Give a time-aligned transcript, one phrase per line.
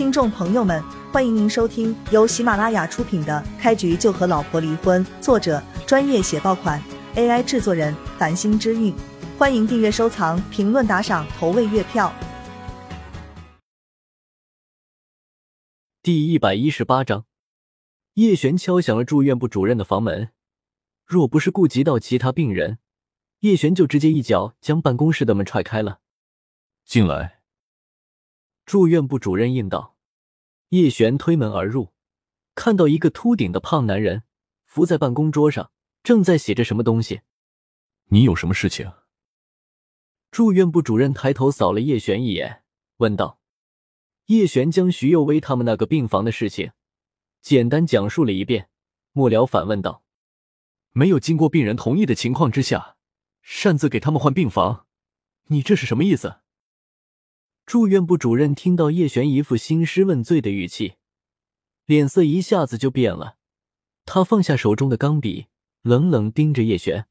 [0.00, 6.82] 听众朋友们，欢迎您收听由喜马拉雅出品的《开局就和老婆离婚》，作者专业写爆款
[7.16, 8.94] ，AI 制作人繁星之韵。
[9.36, 12.10] 欢迎订阅、收藏、评论、打赏、投喂月票。
[16.02, 17.26] 第一百一十八章，
[18.14, 20.30] 叶璇敲响了住院部主任的房门。
[21.04, 22.78] 若不是顾及到其他病人，
[23.40, 25.98] 叶璇就直接一脚将办公室的门踹开了。
[26.86, 27.39] 进来。
[28.70, 29.96] 住院部主任应道。
[30.68, 31.92] 叶璇推门而入，
[32.54, 34.22] 看到一个秃顶的胖男人
[34.64, 35.72] 伏在办公桌上，
[36.04, 37.22] 正在写着什么东西。
[38.10, 38.92] 你有什么事情？
[40.30, 42.62] 住院部主任抬头扫了叶璇一眼，
[42.98, 43.40] 问道。
[44.26, 46.70] 叶璇将徐幼薇他们那个病房的事情
[47.42, 48.68] 简单讲述了一遍，
[49.10, 50.04] 末了反问道。
[50.92, 52.96] 没有经过病人同意的情况之下，
[53.42, 54.86] 擅自给他们换病房，
[55.46, 56.36] 你这是什么意思？
[57.70, 60.94] 住院部主任听到叶璇一副兴师问罪的语气，
[61.86, 63.36] 脸色一下子就变了。
[64.04, 65.46] 他放下手中的钢笔，
[65.82, 67.06] 冷冷盯着叶璇：“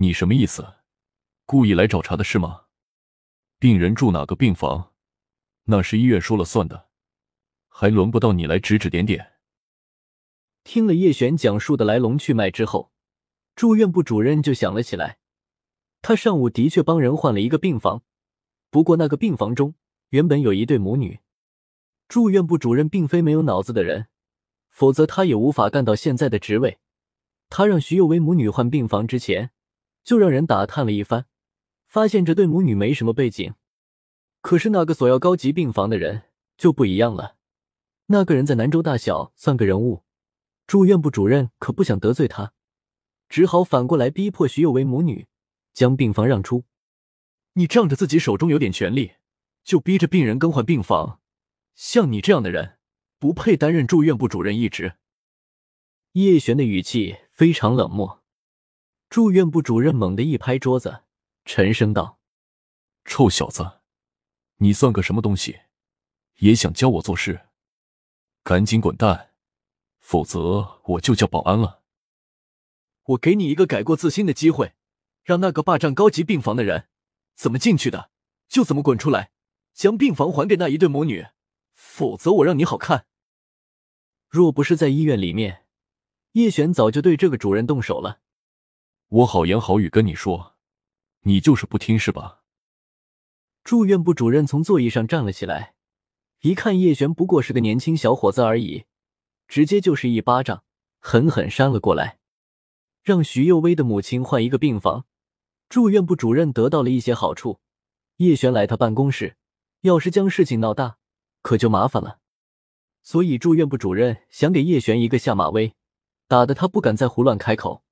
[0.00, 0.76] 你什么意思？
[1.44, 2.62] 故意来找茬的是吗？
[3.58, 4.94] 病人住哪个病房，
[5.64, 6.88] 那是医院说了算的，
[7.68, 9.34] 还轮不到你来指指点点。”
[10.64, 12.90] 听了叶璇讲述的来龙去脉之后，
[13.54, 15.18] 住院部主任就想了起来。
[16.00, 18.02] 他上午的确帮人换了一个病房，
[18.70, 19.74] 不过那个病房中
[20.10, 21.20] 原本有一对母女。
[22.08, 24.06] 住院部主任并非没有脑子的人，
[24.70, 26.78] 否则他也无法干到现在的职位。
[27.50, 29.50] 他让徐幼薇母女换病房之前，
[30.04, 31.26] 就让人打探了一番，
[31.86, 33.54] 发现这对母女没什么背景。
[34.40, 36.24] 可是那个索要高级病房的人
[36.56, 37.36] 就不一样了，
[38.06, 40.02] 那个人在南州大小算个人物。
[40.66, 42.52] 住院部主任可不想得罪他，
[43.28, 45.26] 只好反过来逼迫徐有为母女
[45.72, 46.64] 将病房让出。
[47.58, 49.14] 你仗着自己手中有点权力，
[49.64, 51.20] 就逼着病人更换病房，
[51.74, 52.78] 像你这样的人
[53.18, 54.94] 不配担任住院部主任一职。
[56.12, 58.22] 叶璇的语气非常冷漠。
[59.08, 61.02] 住院部主任猛地一拍桌子，
[61.44, 62.20] 沉声道
[63.04, 63.80] ：“臭小子，
[64.58, 65.62] 你算个什么东西？
[66.36, 67.48] 也想教我做事？
[68.44, 69.30] 赶紧滚蛋！”
[69.98, 71.82] 否则我就叫保安了。
[73.02, 74.74] 我给你一个改过自新的机会，
[75.24, 76.88] 让那个霸占高级病房的人
[77.38, 78.10] 怎么进去的
[78.48, 79.30] 就怎么滚出来，
[79.72, 81.24] 将病房还给那一对母女。
[81.72, 83.06] 否则我让你好看。
[84.28, 85.64] 若不是在医院里面，
[86.32, 88.20] 叶璇早就对这个主任动手了。
[89.06, 90.56] 我好言好语跟你说，
[91.20, 92.42] 你就是不听是吧？
[93.62, 95.74] 住院部主任从座椅上站了起来，
[96.40, 98.86] 一看叶璇不过是个年轻小伙子而已。
[99.46, 100.64] 直接就是一巴掌，
[100.98, 102.18] 狠狠扇了过来，
[103.02, 105.06] 让徐幼薇的母亲换一个病房。
[105.68, 107.60] 住院部主任得到了一些好处。
[108.16, 109.36] 叶璇来他办公室，
[109.82, 110.98] 要是将事情闹大，
[111.42, 112.20] 可就麻烦了。
[113.02, 115.74] 所以住院部主任想给叶璇一个下马威，
[116.26, 117.84] 打得他不敢再胡乱开口。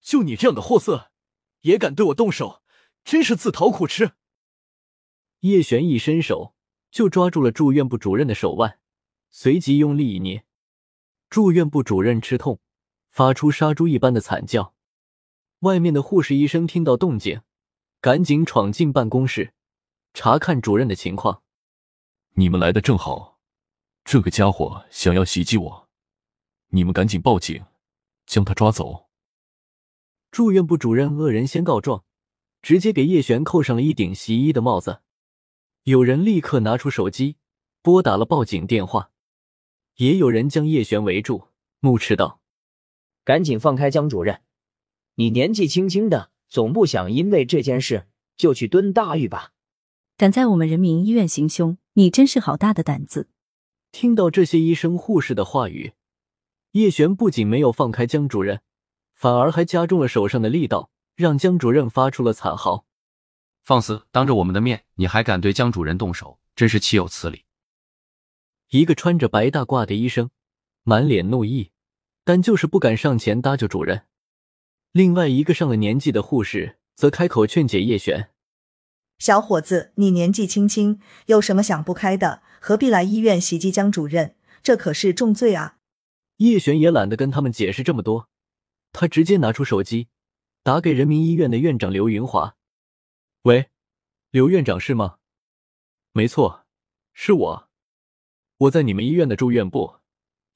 [0.00, 1.10] 就你这样的货色，
[1.62, 2.62] 也敢对我动手，
[3.04, 4.12] 真是自讨苦吃。
[5.40, 6.54] 叶璇一伸手
[6.90, 8.78] 就抓住了住院部主任的手腕，
[9.30, 10.44] 随即用力一捏。
[11.28, 12.60] 住院部主任吃痛，
[13.10, 14.74] 发出杀猪一般的惨叫。
[15.60, 17.42] 外面的护士医生听到动静，
[18.00, 19.52] 赶紧闯进办公室，
[20.14, 21.42] 查看主任的情况。
[22.34, 23.38] 你们来的正好，
[24.02, 25.88] 这个家伙想要袭击我，
[26.68, 27.62] 你们赶紧报警，
[28.24, 29.10] 将他抓走。
[30.30, 32.04] 住院部主任恶人先告状，
[32.62, 35.02] 直接给叶璇扣上了一顶袭医的帽子。
[35.82, 37.36] 有人立刻拿出手机，
[37.82, 39.10] 拨打了报警电话。
[39.96, 41.48] 也有人将叶璇围住，
[41.80, 42.40] 怒斥道
[43.24, 44.40] ：“赶紧放开江主任！
[45.20, 48.06] 你年纪轻轻的，总不想因为这件事
[48.38, 49.52] 就去蹲大狱吧？
[50.16, 53.28] 敢在我们人民医院行凶，你真是好大的胆子！”
[53.92, 55.92] 听到这些医生护士的话语，
[56.70, 58.62] 叶璇不仅没有放开江主任，
[59.12, 62.86] 反而还加重了手上的力道，让江主任发出了惨嚎
[63.62, 64.06] ：“放肆！
[64.10, 67.44] 当着我们的面，你还敢对江主任动手，真是岂有此理！”
[68.72, 70.30] 一个穿着白大褂的医生
[70.82, 71.72] 满脸怒意，
[72.24, 74.06] 但就是不敢上前搭救主任。
[74.92, 78.30] 另外一个上了年纪的护士则开口劝解叶璇
[79.18, 82.42] ：“小伙子，你年纪轻轻，有什么想不开的？
[82.60, 84.34] 何必来医院袭击江主任？
[84.62, 85.78] 这可是重罪啊！”
[86.38, 88.28] 叶璇也懒得跟他们解释这么多，
[88.92, 90.08] 他直接拿出手机，
[90.64, 92.56] 打给人民医院的院长刘云华
[93.42, 93.70] ：“喂，
[94.30, 95.18] 刘院长是吗？
[96.12, 96.66] 没错，
[97.12, 97.68] 是我。”
[98.58, 99.98] 我在你们医院的住院部，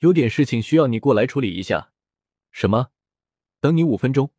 [0.01, 1.93] 有点事情需要你过来处理一下。
[2.51, 2.89] 什么？
[3.65, 4.31] 等你五分钟？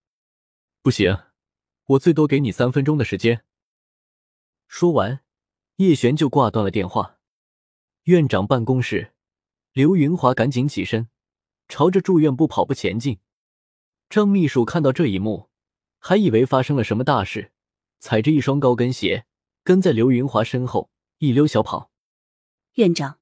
[0.83, 1.18] 不行，
[1.86, 3.44] 我最多给你三分钟的时间。
[4.68, 5.24] 说完，
[5.77, 7.18] 叶璇就挂断了电话。
[8.04, 9.16] 院长办公室，
[9.74, 11.10] 刘云华赶紧起身，
[11.68, 13.18] 朝着住院部跑步前进。
[14.12, 15.50] 张秘书看到这一幕，
[15.98, 17.51] 还以为发生了什么大事，
[17.98, 19.25] 踩着一双高跟鞋，
[19.63, 21.89] 跟在刘云华身后一溜小跑。
[22.75, 23.19] 院长，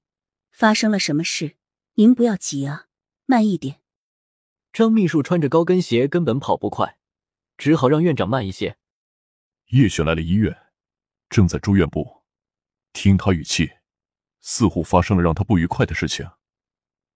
[0.52, 1.56] 发生了什么事？
[1.94, 2.90] 您不要急啊，
[3.26, 3.80] 慢一点。
[4.74, 6.98] 张秘书穿着高跟鞋根本跑不快，
[7.58, 8.76] 只好让院长慢一些。
[9.68, 10.72] 叶璇来了医院，
[11.30, 12.24] 正在住院部。
[12.92, 13.72] 听他语气，
[14.42, 16.28] 似乎发生了让他不愉快的事情。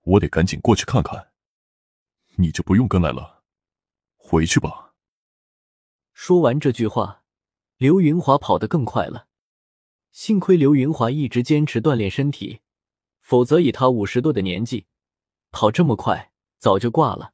[0.04, 1.32] 我得赶紧过去看看。
[2.36, 3.44] 你就不用跟来了，
[4.16, 4.94] 回去吧。
[6.14, 7.24] 说完这句话，
[7.78, 9.28] 刘云华跑得更快了。
[10.12, 12.62] 幸亏刘云华一直坚持锻炼身体，
[13.20, 14.86] 否则以他五十多的年纪，
[15.50, 17.34] 跑这么快早就挂了。